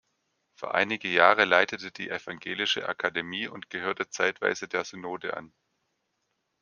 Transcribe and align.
Für 0.55 0.73
einige 0.73 1.07
Jahre 1.09 1.45
leitete 1.45 1.91
die 1.91 2.09
Evangelische 2.09 2.89
Akademie 2.89 3.47
und 3.47 3.69
gehörte 3.69 4.09
zeitweise 4.09 4.67
der 4.67 4.83
Synode 4.83 5.37
an. 5.37 5.53